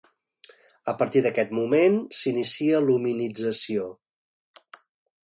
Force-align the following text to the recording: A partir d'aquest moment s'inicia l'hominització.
A 0.93 0.93
partir 1.01 1.21
d'aquest 1.25 1.53
moment 1.57 1.99
s'inicia 2.21 2.79
l'hominització. 2.87 3.87